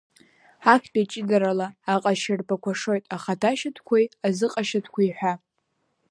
[0.73, 5.33] Актәи аҷыдарала аҟазшьарбақәа шоит ахаҭашьатәқәеи, азыҟашьатәқәеи ҳәа.